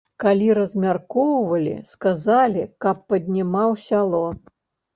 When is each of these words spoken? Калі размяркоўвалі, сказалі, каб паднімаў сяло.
Калі 0.21 0.45
размяркоўвалі, 0.59 1.75
сказалі, 1.91 2.65
каб 2.89 3.07
паднімаў 3.13 3.69
сяло. 3.87 4.27